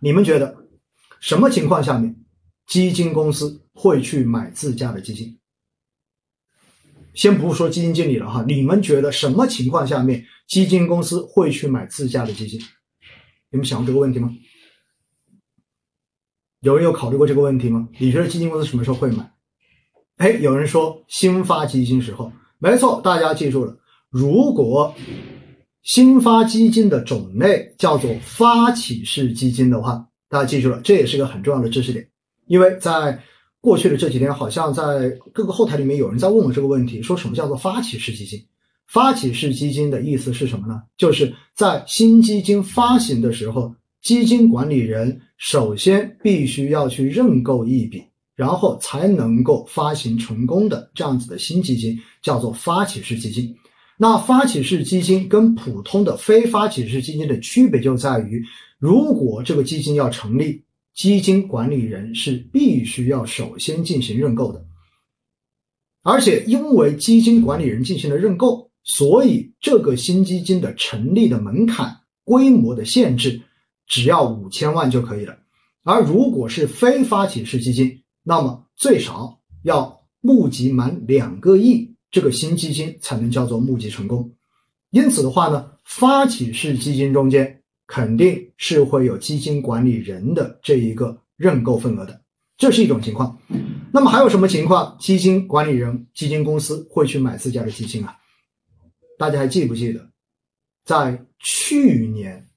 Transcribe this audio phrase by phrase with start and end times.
[0.00, 0.68] 你们觉得
[1.20, 2.14] 什么情况下面
[2.66, 5.38] 基金公司会去买自家的基金？
[7.14, 12.60] 先不说基金经理了哈，你们觉得什么情况下面基金公司会去买自家的基金？
[13.50, 14.30] 你们想过这个问题吗？
[16.60, 17.88] 有人有考虑过这个问题吗？
[17.98, 19.32] 你觉得基金公司什么时候会买？
[20.18, 23.76] 哎，有人说新发基金时候，没错，大家记住了，
[24.10, 24.94] 如果
[25.82, 32.06] 新发基金的种类叫做发起式基金的话，大家记住了，这也是个很重要的知识点，
[32.46, 33.18] 因为在
[33.60, 38.44] 过去的这几天，好像在各个后台里面有人在问我这个问题，说什么叫做发起式基金？
[38.86, 40.82] 发起式基金的意思是什么呢？
[40.96, 48.02] 就是在新基金发行的时候，基金管理人首先必须要去认购一笔，
[48.34, 53.54] 然后才能够发行成功的这样子的新基金，叫做发起式基金。
[53.98, 58.42] 那发起式基金跟普通的非发起式基金的区别就在于，
[58.78, 60.62] 如果这个基金要成立，
[60.94, 64.64] 基金管理人是必须要首先进行认购的，
[66.02, 68.66] 而且因为基金管理人进行了认购。
[68.90, 73.38] 所以，这个新基金的成立的门槛、规模的限制，
[73.86, 75.36] 只要五千万就可以了。
[75.82, 84.30] 而如果是非发起式基金，那么最少要募集满两个亿，这个新基金才能叫做募集成功。
[84.90, 92.22] 因此的话呢，发起式基金中间肯定是会有基金管理人的这一个认购份额的，
[92.56, 93.38] 这是一种情况。
[93.92, 98.16] 那么还有什么情况，基金管理人、基金公司会去买自家的基金啊？
[99.18, 100.10] 大家还记不记得，
[100.84, 102.48] 在去年，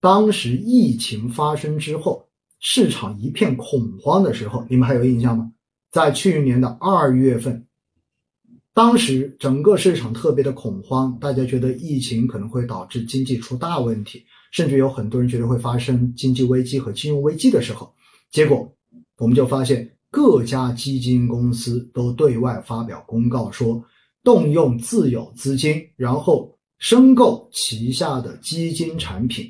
[0.00, 5.52] 当时疫情发生之后，市场一片恐慌的时候，你们还有印象吗？
[5.90, 7.66] 在去年的二月份，
[8.76, 17.90] 当时整个市场特别的恐慌，大家觉得疫情可能会导致经济出大问题，甚至有很多人觉得会发生经济危机和金融危机的时候，
[18.30, 18.70] 结果
[19.16, 23.82] 我们就发现各家基金公司都对外发表公告说。
[24.22, 29.46] 动用自有资金，然后申购旗下的基金产品，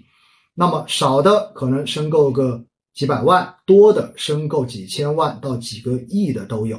[0.55, 6.79] 那么少的可能申购个几百万，多的申购几千万到几个亿的都有。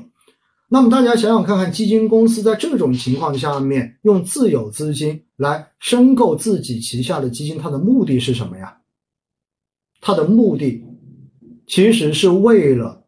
[0.69, 8.77] 那么大家想想看看，基金公司在这种情况下面用自有资金来申购自己旗下的基金，它的目的是什么呀？
[10.01, 10.83] 它的目的
[11.67, 13.01] 其实是为了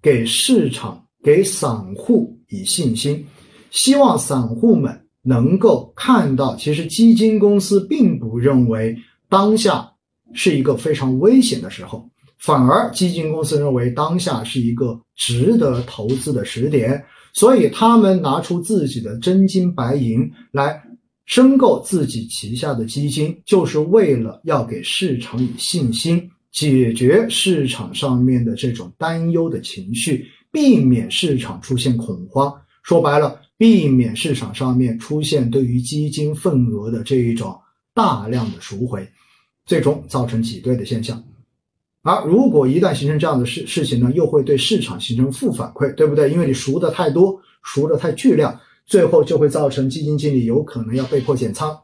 [0.00, 3.26] 给市场、给散户以信心。
[3.70, 8.96] 希望散户们能够看到，其实基金公司并不认为
[9.28, 9.92] 当下
[10.32, 12.08] 是一个非常危险的时候，
[12.44, 20.78] 反而基金公司认为当下是一个值得投资的时点，所以他们拿出自己的真金白银来
[21.24, 32.52] 申购自己旗下的基金，就是为了要给市场以信心，解决市场上面的这种担忧的情绪，避免市场出现恐慌。
[32.82, 33.40] 说白了。
[33.56, 37.56] 避免市场上面出现对于基金份额的这一种
[37.94, 39.08] 大量的赎回，
[39.64, 41.22] 最终造成挤兑的现象。
[42.04, 46.30] 而如果一旦形成这样的事事情呢，又会对市场形成负反馈，对不对？
[46.30, 48.56] 因为你赎的太多，赎的太巨量，
[48.86, 51.76] 最后就会造成基金经理有可能要被迫减仓，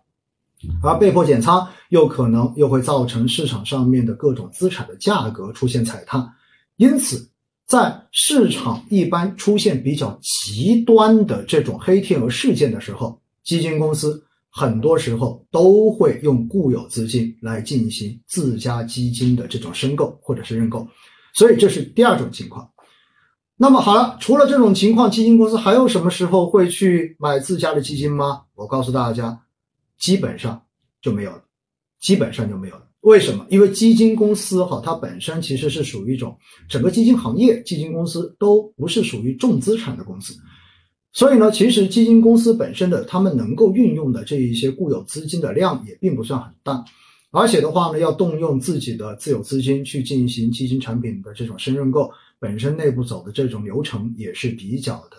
[0.82, 6.32] 而被迫减仓又可能又会造成市场上面的各种资产的价格出现踩踏，
[6.76, 7.26] 因此。
[7.66, 20.86] 在市场一般出现比较极端的这种黑天鹅事件的时候，基金公司很多时候都会用固有资金来进行自家基金的这种申购或者是认购，
[21.34, 22.68] 所以这是第二种情况。
[23.56, 28.42] 那么好了，除了这种情况，基金公司还有什么时候会去买自家的基金吗？
[28.54, 29.38] 我告诉大家，
[29.98, 30.62] 基本上
[31.02, 31.42] 就没有了，
[32.00, 32.86] 基本上就没有了。
[33.02, 33.46] 为什么？
[33.50, 36.36] 因为基金公司哈，它本身其实是属于一种
[36.68, 40.34] 整个基金行业，基金公司都不是属于重资产的公司，
[41.12, 46.84] 所以呢，其实基金公司本身的他们能够运用的这一些固有资金的量也并不算很大，
[47.30, 55.16] 而且的话呢，要动用自己的自有资金去进行基金产品的这种深认购，本身内部走的这种流程也是比较的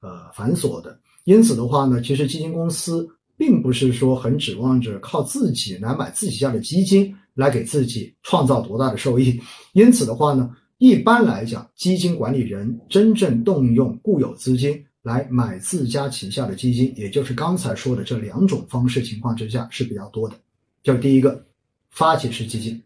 [0.00, 7.14] 呃繁琐的，因此的话呢，其实基金公司并不是说很指望着靠自己来买自己家的基金。
[7.34, 9.40] 来给自己创造多大的收益？
[9.72, 20.38] 因此的话呢，一般来讲，基金管理人真正动用固有资金来买自家旗下的基金，也就是刚才说的这两种方式情况之下是比较多的。
[20.82, 21.46] 就第一个，
[21.90, 22.78] 发起式基金；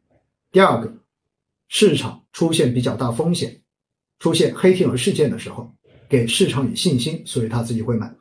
[0.53, 0.93] 第二个，
[1.69, 3.61] 市场出现比较大风险、
[4.19, 5.75] 出现黑天鹅事件的时候，
[6.09, 8.15] 给市场以信心，所以他自己会买。